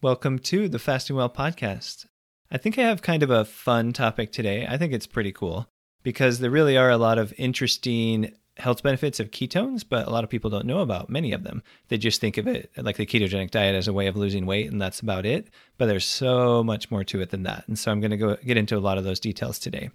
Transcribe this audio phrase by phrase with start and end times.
[0.00, 2.06] Welcome to the Fasting Well podcast.
[2.52, 4.64] I think I have kind of a fun topic today.
[4.64, 5.66] I think it's pretty cool
[6.04, 10.22] because there really are a lot of interesting health benefits of ketones, but a lot
[10.22, 11.64] of people don't know about many of them.
[11.88, 14.70] They just think of it like the ketogenic diet as a way of losing weight,
[14.70, 15.48] and that's about it.
[15.78, 17.66] But there's so much more to it than that.
[17.66, 19.90] And so I'm going to go get into a lot of those details today.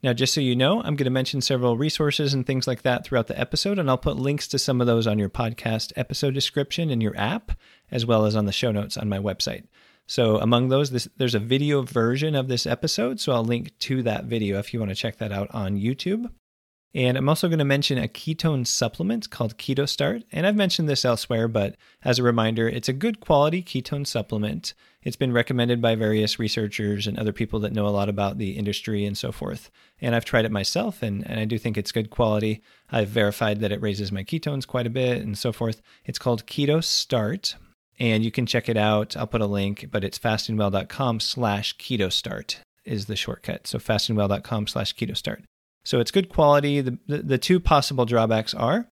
[0.00, 3.04] Now, just so you know, I'm going to mention several resources and things like that
[3.04, 6.34] throughout the episode, and I'll put links to some of those on your podcast episode
[6.34, 7.52] description in your app,
[7.90, 9.64] as well as on the show notes on my website.
[10.06, 14.02] So, among those, this, there's a video version of this episode, so I'll link to
[14.04, 16.30] that video if you want to check that out on YouTube.
[16.94, 20.24] And I'm also going to mention a ketone supplement called KetoStart.
[20.32, 24.72] And I've mentioned this elsewhere, but as a reminder, it's a good quality ketone supplement.
[25.02, 28.52] It's been recommended by various researchers and other people that know a lot about the
[28.52, 29.70] industry and so forth.
[30.00, 32.62] And I've tried it myself, and, and I do think it's good quality.
[32.90, 35.82] I've verified that it raises my ketones quite a bit and so forth.
[36.04, 37.54] It's called KetoStart.
[38.00, 39.16] And you can check it out.
[39.16, 43.66] I'll put a link, but it's fastingwell.com slash keto start is the shortcut.
[43.66, 45.42] So fastingwell.com slash keto start.
[45.88, 46.82] So it's good quality.
[46.82, 48.90] The, the, the two possible drawbacks are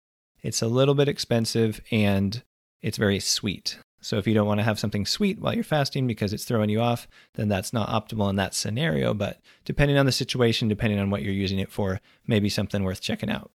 [0.43, 2.43] it's a little bit expensive and
[2.81, 3.79] it's very sweet.
[4.01, 6.69] So if you don't want to have something sweet while you're fasting because it's throwing
[6.69, 9.13] you off, then that's not optimal in that scenario.
[9.13, 12.99] But depending on the situation, depending on what you're using it for, maybe something worth
[12.99, 13.51] checking out.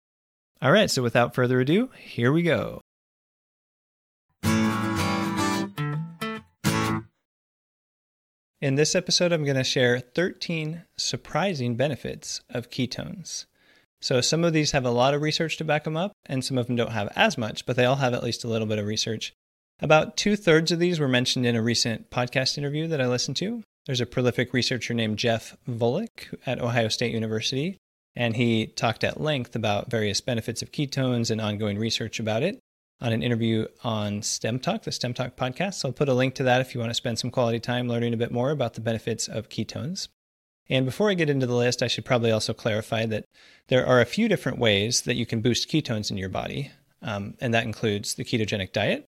[0.60, 2.82] All right, so without further ado, here we go.
[8.62, 13.46] In this episode, I'm going to share 13 surprising benefits of ketones.
[14.00, 16.56] So, some of these have a lot of research to back them up, and some
[16.56, 18.78] of them don't have as much, but they all have at least a little bit
[18.78, 19.32] of research.
[19.80, 23.36] About two thirds of these were mentioned in a recent podcast interview that I listened
[23.38, 23.64] to.
[23.86, 27.78] There's a prolific researcher named Jeff Volek at Ohio State University,
[28.14, 32.60] and he talked at length about various benefits of ketones and ongoing research about it
[33.02, 35.74] on an interview on STEM Talk, the STEM Talk podcast.
[35.74, 37.88] So I'll put a link to that if you want to spend some quality time
[37.88, 40.06] learning a bit more about the benefits of ketones.
[40.70, 43.24] And before I get into the list, I should probably also clarify that
[43.66, 46.70] there are a few different ways that you can boost ketones in your body.
[47.02, 49.04] Um, and that includes the ketogenic diet.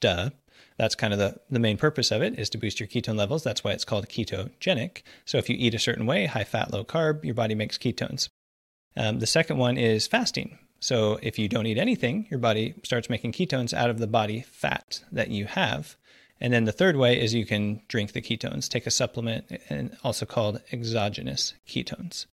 [0.00, 0.30] Duh.
[0.76, 3.44] That's kind of the, the main purpose of it is to boost your ketone levels.
[3.44, 5.02] That's why it's called ketogenic.
[5.24, 8.28] So if you eat a certain way, high fat, low carb, your body makes ketones.
[8.96, 10.58] Um, the second one is fasting.
[10.80, 14.42] So if you don't eat anything, your body starts making ketones out of the body
[14.50, 15.96] fat that you have.
[16.40, 19.96] And then the third way is you can drink the ketones, take a supplement, and
[20.04, 22.26] also called exogenous ketones.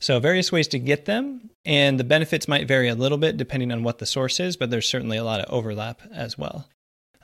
[0.00, 3.70] So, various ways to get them, and the benefits might vary a little bit depending
[3.70, 6.68] on what the source is, but there's certainly a lot of overlap as well.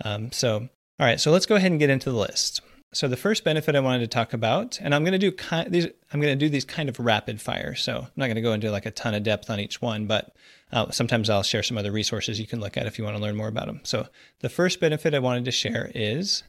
[0.04, 0.68] Um, so,
[1.00, 2.60] all right, so let's go ahead and get into the list.
[2.92, 5.70] So the first benefit I wanted to talk about, and I'm going to do kind,
[5.70, 7.74] these, I'm going to do these kind of rapid fire.
[7.74, 10.06] So I'm not going to go into like a ton of depth on each one,
[10.06, 10.34] but
[10.72, 13.22] uh, sometimes I'll share some other resources you can look at if you want to
[13.22, 13.80] learn more about them.
[13.82, 14.08] So
[14.40, 16.44] the first benefit I wanted to share is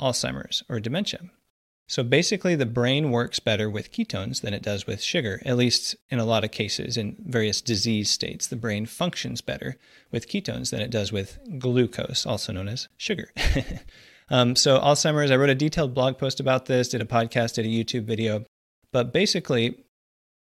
[0.00, 1.20] Alzheimer's or dementia.
[1.86, 5.96] So basically, the brain works better with ketones than it does with sugar, at least
[6.10, 6.98] in a lot of cases.
[6.98, 9.78] In various disease states, the brain functions better
[10.10, 13.32] with ketones than it does with glucose, also known as sugar.
[14.30, 17.64] Um, so, Alzheimer's, I wrote a detailed blog post about this, did a podcast, did
[17.64, 18.44] a YouTube video.
[18.92, 19.84] But basically,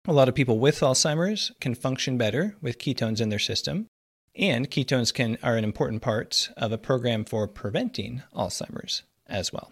[0.07, 3.87] a lot of people with Alzheimer's can function better with ketones in their system.
[4.35, 9.71] And ketones can, are an important part of a program for preventing Alzheimer's as well.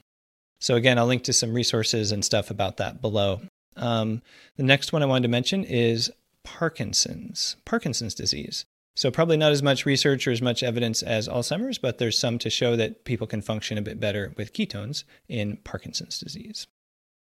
[0.59, 3.41] So, again, I'll link to some resources and stuff about that below.
[3.75, 4.21] Um,
[4.55, 6.09] the next one I wanted to mention is
[6.43, 8.65] Parkinson's, Parkinson's disease.
[8.95, 12.39] So, probably not as much research or as much evidence as Alzheimer's, but there's some
[12.39, 16.65] to show that people can function a bit better with ketones in Parkinson's disease.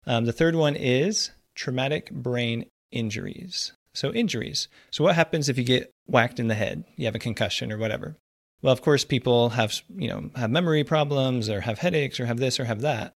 [0.06, 3.74] Um, the third one is traumatic brain injuries.
[3.94, 4.68] So, injuries.
[4.92, 6.84] So, what happens if you get whacked in the head?
[6.96, 8.18] You have a concussion or whatever.
[8.62, 12.38] Well, of course, people have, you know, have memory problems or have headaches or have
[12.38, 13.14] this or have that.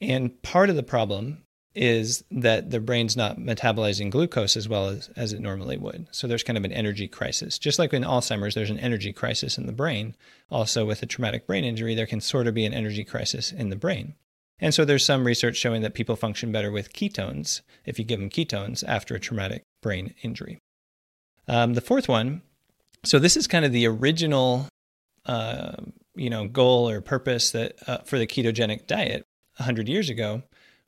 [0.00, 5.10] And part of the problem is that the brain's not metabolizing glucose as well as,
[5.16, 6.06] as it normally would.
[6.12, 7.58] So there's kind of an energy crisis.
[7.58, 10.14] Just like in Alzheimer's, there's an energy crisis in the brain.
[10.50, 13.70] Also, with a traumatic brain injury, there can sort of be an energy crisis in
[13.70, 14.14] the brain.
[14.60, 18.20] And so there's some research showing that people function better with ketones if you give
[18.20, 20.58] them ketones after a traumatic brain injury.
[21.48, 22.42] Um, the fourth one,
[23.04, 24.68] so this is kind of the original,
[25.26, 25.74] uh,
[26.14, 29.24] you know, goal or purpose that uh, for the ketogenic diet
[29.56, 30.42] 100 years ago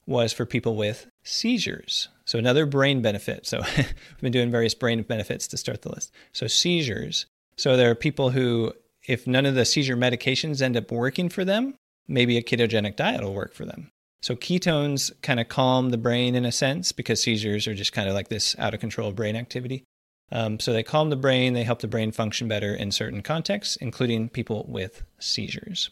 [0.06, 2.08] was for people with seizures.
[2.25, 3.47] So, another brain benefit.
[3.47, 6.12] So, we've been doing various brain benefits to start the list.
[6.32, 7.26] So, seizures.
[7.56, 8.73] So, there are people who,
[9.06, 11.75] if none of the seizure medications end up working for them,
[12.08, 13.91] maybe a ketogenic diet will work for them.
[14.23, 18.08] So, ketones kind of calm the brain in a sense because seizures are just kind
[18.08, 19.85] of like this out of control brain activity.
[20.32, 23.76] Um, so, they calm the brain, they help the brain function better in certain contexts,
[23.76, 25.91] including people with seizures.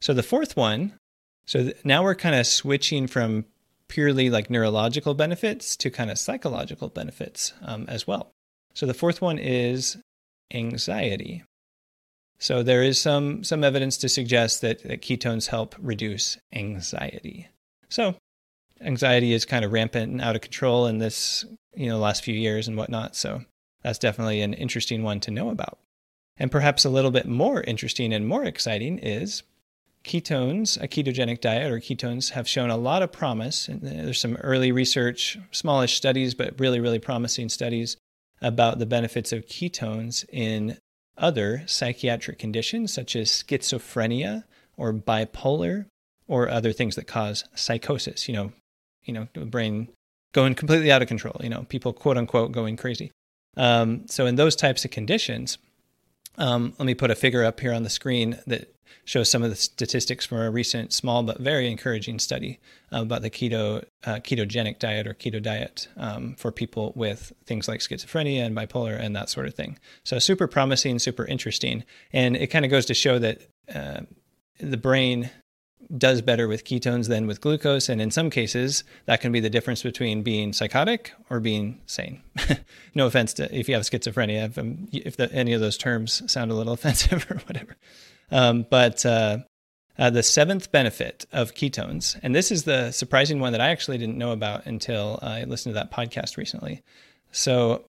[0.00, 0.94] So, the fourth one
[1.46, 3.46] So th- now we're kind of switching from
[3.88, 8.32] purely like neurological benefits to kind of psychological benefits um, as well.
[8.74, 9.98] So the fourth one is
[10.52, 11.44] anxiety.
[12.38, 17.48] So there is some some evidence to suggest that, that ketones help reduce anxiety.
[17.88, 18.16] So
[18.80, 21.44] anxiety is kind of rampant and out of control in this
[21.74, 23.14] you know last few years and whatnot.
[23.14, 23.42] So
[23.82, 25.78] that's definitely an interesting one to know about.
[26.36, 29.42] And perhaps a little bit more interesting and more exciting is
[30.04, 33.68] ketones, a ketogenic diet or ketones have shown a lot of promise.
[33.70, 37.96] There's some early research, smallish studies, but really, really promising studies
[38.40, 40.78] about the benefits of ketones in
[41.16, 44.44] other psychiatric conditions such as schizophrenia
[44.76, 45.86] or bipolar
[46.26, 48.52] or other things that cause psychosis, you know,
[49.04, 49.88] you know, the brain
[50.32, 53.10] going completely out of control, you know, people quote unquote going crazy.
[53.56, 55.58] Um, so in those types of conditions,
[56.38, 58.74] um, let me put a figure up here on the screen that
[59.04, 62.60] shows some of the statistics from a recent, small but very encouraging study
[62.92, 67.68] uh, about the keto uh, ketogenic diet or keto diet um, for people with things
[67.68, 69.78] like schizophrenia and bipolar and that sort of thing.
[70.04, 73.42] So super promising, super interesting, and it kind of goes to show that
[73.74, 74.02] uh,
[74.60, 75.30] the brain
[75.96, 77.88] does better with ketones than with glucose.
[77.88, 82.22] And in some cases, that can be the difference between being psychotic or being sane.
[82.94, 86.22] no offense to if you have schizophrenia, if, um, if the, any of those terms
[86.30, 87.76] sound a little offensive or whatever.
[88.30, 89.38] Um, but uh,
[89.98, 93.98] uh, the seventh benefit of ketones, and this is the surprising one that I actually
[93.98, 96.82] didn't know about until I listened to that podcast recently.
[97.30, 97.84] So,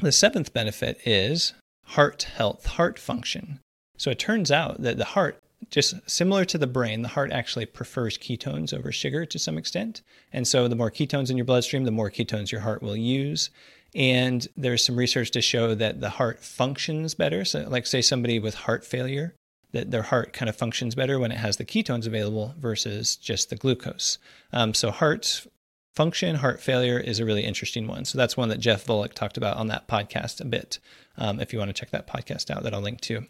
[0.00, 1.52] the seventh benefit is
[1.86, 3.60] heart health, heart function.
[3.96, 7.66] So, it turns out that the heart just similar to the brain, the heart actually
[7.66, 10.02] prefers ketones over sugar to some extent.
[10.32, 13.50] And so the more ketones in your bloodstream, the more ketones your heart will use.
[13.94, 17.44] And there's some research to show that the heart functions better.
[17.44, 19.34] So, like, say somebody with heart failure,
[19.72, 23.50] that their heart kind of functions better when it has the ketones available versus just
[23.50, 24.18] the glucose.
[24.52, 25.46] Um, so, heart
[25.94, 28.06] function, heart failure is a really interesting one.
[28.06, 30.78] So, that's one that Jeff Volek talked about on that podcast a bit.
[31.18, 33.26] Um, if you want to check that podcast out, that I'll link to.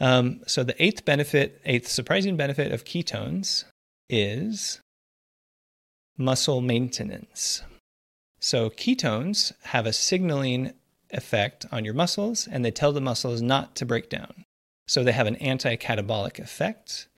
[0.00, 3.64] Um, so the eighth benefit, eighth surprising benefit of ketones
[4.08, 4.80] is
[6.16, 7.62] muscle maintenance.
[8.40, 10.74] So ketones have a signaling
[11.10, 14.44] effect on your muscles and they tell the muscles not to break down.
[14.86, 17.08] So they have an anti catabolic effect.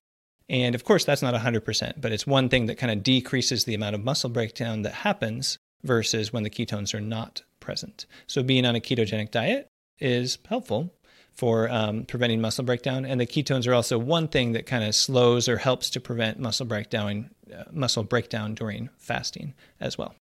[0.49, 3.75] And of course, that's not 100%, but it's one thing that kind of decreases the
[3.75, 8.07] amount of muscle breakdown that happens versus when the ketones are not present.
[8.29, 9.67] So being on a ketogenic diet
[9.99, 10.95] is helpful
[11.37, 13.05] for um, preventing muscle breakdown.
[13.05, 16.39] And the ketones are also one thing that kind of slows or helps to prevent
[16.39, 20.15] muscle breakdown, uh, muscle breakdown during fasting as well.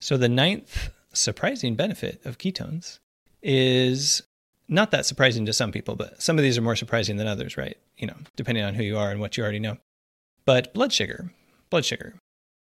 [0.00, 2.98] So the ninth surprising benefit of ketones
[3.42, 4.22] is
[4.68, 7.56] not that surprising to some people, but some of these are more surprising than others,
[7.56, 7.76] right?
[7.98, 9.78] You know, depending on who you are and what you already know.
[10.46, 11.32] But blood sugar,
[11.70, 12.14] blood sugar.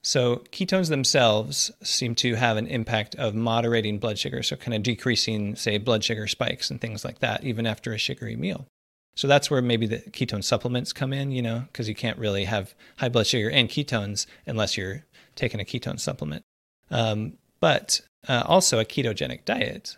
[0.04, 4.82] So, ketones themselves seem to have an impact of moderating blood sugar, so kind of
[4.82, 8.66] decreasing, say, blood sugar spikes and things like that, even after a sugary meal.
[9.14, 12.44] So, that's where maybe the ketone supplements come in, you know, because you can't really
[12.44, 15.04] have high blood sugar and ketones unless you're
[15.36, 16.42] taking a ketone supplement.
[16.90, 19.96] Um, but uh, also, a ketogenic diet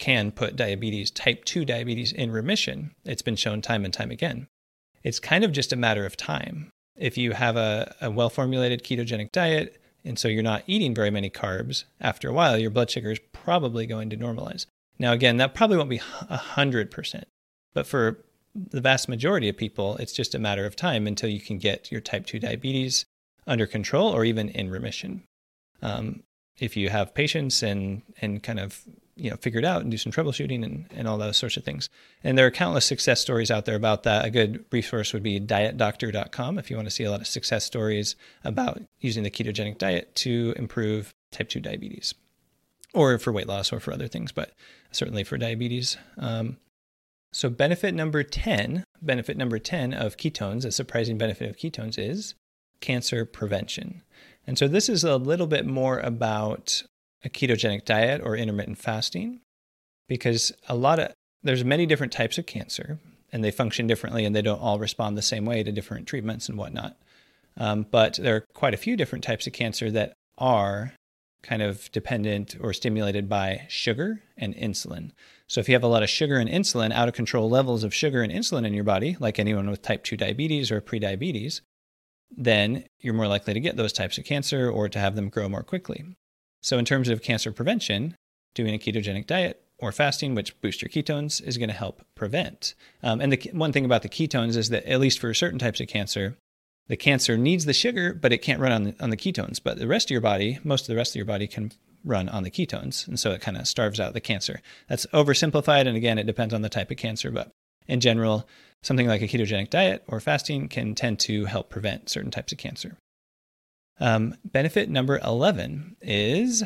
[0.00, 2.92] can put diabetes, type 2 diabetes, in remission.
[3.04, 4.48] It's been shown time and time again.
[5.04, 8.82] It's kind of just a matter of time if you have a, a well formulated
[8.82, 12.90] ketogenic diet, and so you're not eating very many carbs, after a while, your blood
[12.90, 14.66] sugar is probably going to normalize.
[14.98, 17.24] Now, again, that probably won't be 100%,
[17.72, 18.24] but for
[18.54, 21.90] the vast majority of people, it's just a matter of time until you can get
[21.90, 23.04] your type 2 diabetes
[23.46, 25.24] under control or even in remission.
[25.82, 26.22] Um,
[26.58, 28.84] if you have patience and, and kind of
[29.16, 31.64] you know figure it out and do some troubleshooting and, and all those sorts of
[31.64, 31.88] things.
[32.22, 34.24] And there are countless success stories out there about that.
[34.24, 37.64] A good resource would be dietdoctor.com if you want to see a lot of success
[37.64, 42.14] stories about using the ketogenic diet to improve type 2 diabetes
[42.92, 44.52] or for weight loss or for other things but
[44.90, 45.96] certainly for diabetes.
[46.18, 46.58] Um,
[47.32, 52.34] so benefit number 10 benefit number 10 of ketones a surprising benefit of ketones is
[52.80, 54.02] cancer prevention
[54.46, 56.82] and so this is a little bit more about
[57.24, 59.40] a ketogenic diet or intermittent fasting
[60.08, 62.98] because a lot of there's many different types of cancer
[63.32, 66.48] and they function differently and they don't all respond the same way to different treatments
[66.48, 66.96] and whatnot.
[67.56, 70.94] Um, but there are quite a few different types of cancer that are
[71.42, 75.10] kind of dependent or stimulated by sugar and insulin.
[75.46, 77.94] So if you have a lot of sugar and insulin, out of control levels of
[77.94, 81.60] sugar and insulin in your body, like anyone with type 2 diabetes or prediabetes,
[82.36, 85.48] then you're more likely to get those types of cancer or to have them grow
[85.48, 86.04] more quickly.
[86.62, 88.16] So, in terms of cancer prevention,
[88.54, 92.74] doing a ketogenic diet or fasting, which boosts your ketones, is going to help prevent.
[93.02, 95.80] Um, and the one thing about the ketones is that, at least for certain types
[95.80, 96.36] of cancer,
[96.86, 99.60] the cancer needs the sugar, but it can't run on the, on the ketones.
[99.62, 101.72] But the rest of your body, most of the rest of your body can
[102.04, 103.08] run on the ketones.
[103.08, 104.60] And so it kind of starves out the cancer.
[104.88, 105.86] That's oversimplified.
[105.86, 107.30] And again, it depends on the type of cancer.
[107.30, 107.50] But
[107.86, 108.46] in general,
[108.84, 112.58] something like a ketogenic diet or fasting can tend to help prevent certain types of
[112.58, 112.96] cancer.
[113.98, 116.62] Um, benefit number 11 is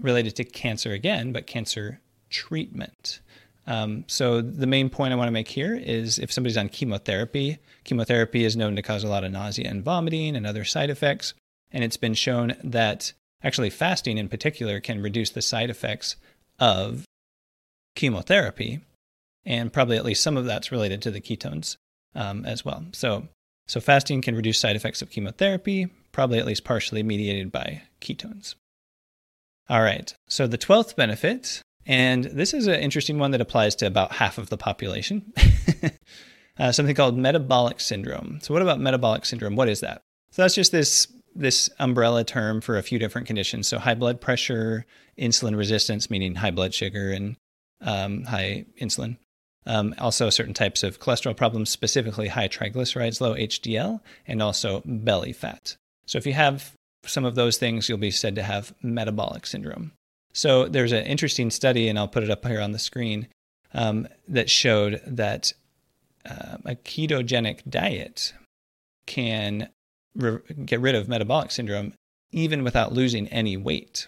[0.00, 3.20] related to cancer again, but cancer treatment.
[3.66, 7.58] Um, so the main point I want to make here is if somebody's on chemotherapy,
[7.84, 11.34] chemotherapy is known to cause a lot of nausea and vomiting and other side effects.
[11.70, 16.16] And it's been shown that actually fasting in particular can reduce the side effects
[16.58, 17.04] of
[17.94, 18.80] chemotherapy.
[19.48, 21.76] And probably at least some of that's related to the ketones
[22.14, 22.84] um, as well.
[22.92, 23.26] So,
[23.66, 28.54] so fasting can reduce side effects of chemotherapy, probably at least partially mediated by ketones.
[29.68, 30.14] All right.
[30.28, 34.36] So the 12th benefit and this is an interesting one that applies to about half
[34.36, 35.32] of the population.
[36.58, 38.40] uh, something called metabolic syndrome.
[38.42, 39.56] So, what about metabolic syndrome?
[39.56, 40.02] What is that?
[40.30, 43.68] So, that's just this this umbrella term for a few different conditions.
[43.68, 44.84] So, high blood pressure,
[45.18, 47.36] insulin resistance, meaning high blood sugar and
[47.80, 49.16] um, high insulin.
[49.68, 55.32] Um, also, certain types of cholesterol problems, specifically high triglycerides, low HDL, and also belly
[55.32, 55.76] fat.
[56.06, 56.72] So, if you have
[57.04, 59.92] some of those things, you'll be said to have metabolic syndrome.
[60.32, 63.28] So there's an interesting study, and I'll put it up here on the screen,
[63.74, 65.52] um, that showed that
[66.28, 68.34] uh, a ketogenic diet
[69.06, 69.68] can
[70.14, 71.94] re- get rid of metabolic syndrome
[72.30, 74.06] even without losing any weight.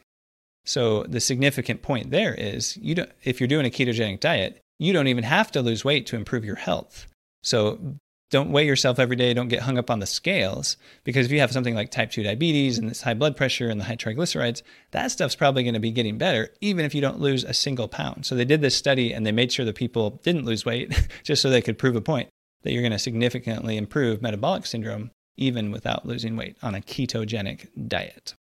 [0.65, 4.95] So the significant point there is you don't if you're doing a ketogenic diet, you
[4.95, 7.07] don't even have to lose weight to improve your health.
[7.43, 7.99] So
[8.31, 9.35] don't weigh yourself every day.
[9.35, 12.23] Don't get hung up on the scales because if you have something like type 2
[12.23, 15.81] diabetes and this high blood pressure and the high triglycerides, that stuff's probably going to
[15.81, 18.25] be getting better even if you don't lose a single pound.
[18.25, 21.43] So they did this study and they made sure the people didn't lose weight just
[21.43, 22.31] so they could prove a point
[22.63, 27.69] that you're going to significantly improve metabolic syndrome even without losing weight on a ketogenic
[27.87, 28.35] diet.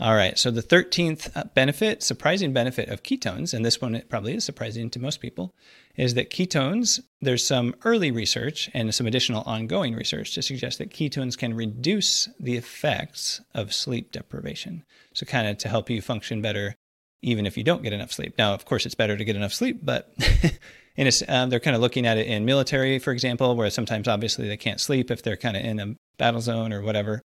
[0.00, 4.34] All right, so the 13th uh, benefit, surprising benefit of ketones, and this one probably
[4.34, 5.54] is surprising to most people,
[5.94, 10.90] is that ketones, there's some early research and some additional ongoing research to suggest that
[10.94, 14.84] ketones can reduce the effects of sleep deprivation.
[15.12, 16.76] So, kind of to help you function better
[17.22, 18.34] even if you don't get enough sleep.
[18.38, 20.14] Now, of course, it's better to get enough sleep, but
[20.96, 24.48] in um, they're kind of looking at it in military, for example, where sometimes obviously
[24.48, 27.20] they can't sleep if they're kind of in a battle zone or whatever.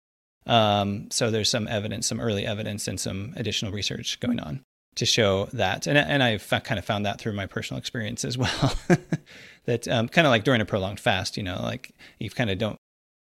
[0.47, 4.63] Um, so there's some evidence, some early evidence, and some additional research going on
[4.97, 5.87] to show that.
[5.87, 8.73] And, and I've kind of found that through my personal experience as well.
[9.65, 12.59] that um, kind of like during a prolonged fast, you know, like you kind of
[12.59, 12.77] don't,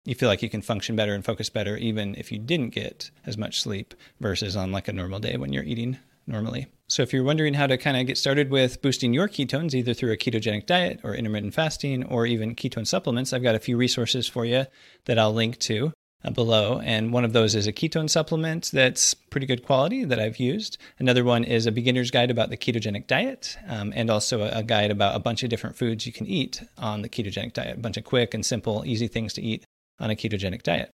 [0.06, 3.12] you feel like you can function better and focus better even if you didn't get
[3.26, 6.68] as much sleep versus on like a normal day when you're eating normally.
[6.90, 9.94] So, if you're wondering how to kind of get started with boosting your ketones, either
[9.94, 13.76] through a ketogenic diet or intermittent fasting or even ketone supplements, I've got a few
[13.76, 14.66] resources for you
[15.06, 15.92] that I'll link to.
[16.24, 16.80] Uh, below.
[16.80, 20.80] And one of those is a ketone supplement that's pretty good quality that I've used.
[20.98, 24.64] Another one is a beginner's guide about the ketogenic diet, um, and also a, a,
[24.64, 27.80] guide about a bunch of different foods you can eat on the ketogenic diet, a
[27.80, 29.64] bunch of quick and simple, easy things to eat
[30.00, 30.90] on a ketogenic diet.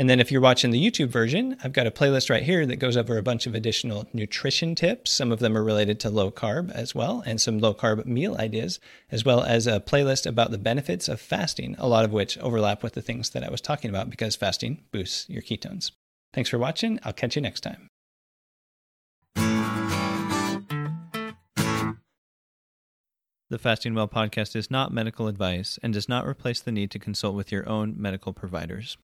[0.00, 2.76] And then if you're watching the YouTube version, I've got a playlist right here that
[2.76, 5.10] goes over a bunch of additional nutrition tips.
[5.10, 8.36] Some of them are related to low carb as well, and some low carb meal
[8.38, 8.78] ideas,
[9.10, 12.84] as well as a playlist about the benefits of fasting, a lot of which overlap
[12.84, 15.90] with the things that I was talking about because fasting boosts your ketones.
[16.32, 17.00] Thanks for watching.
[17.02, 17.88] I'll catch you next time.
[23.50, 26.98] The Fasting Well podcast is not medical advice and does not replace the need to
[26.98, 28.98] consult with your own medical providers.